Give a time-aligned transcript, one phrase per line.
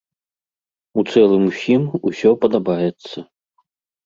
[1.01, 3.17] У цэлым ўсім усё падабаецца.